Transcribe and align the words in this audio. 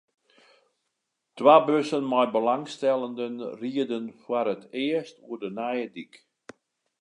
Twa 1.37 1.55
bussen 1.67 2.05
mei 2.11 2.25
belangstellenden 2.37 3.35
rieden 3.61 4.05
foar 4.21 4.47
it 4.53 4.63
earst 4.85 5.15
oer 5.29 5.39
de 5.43 5.49
nije 5.57 5.87
dyk. 5.95 6.13